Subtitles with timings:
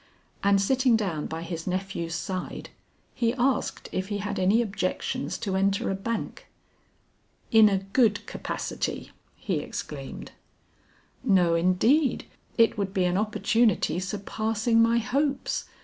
[0.43, 2.71] And sitting down by his nephew's side,
[3.13, 6.47] he asked if he had any objections to enter a bank.
[7.51, 10.31] "In a good capacity," he exclaimed.
[11.23, 12.25] "No indeed;
[12.57, 15.65] it would be an opportunity surpassing my hopes.